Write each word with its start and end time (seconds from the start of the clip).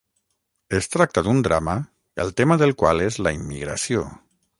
Es 0.77 0.87
tracta 0.93 1.23
d'un 1.27 1.43
drama, 1.47 1.75
el 2.23 2.33
tema 2.41 2.57
del 2.63 2.73
qual 2.79 3.05
és 3.09 3.19
la 3.27 3.35
immigració. 3.41 4.03